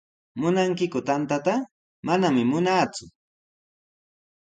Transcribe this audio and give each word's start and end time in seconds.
¿Munankiku 0.39 0.99
tantata? 1.09 1.55
Manami 2.05 2.41
munaaku. 2.51 3.05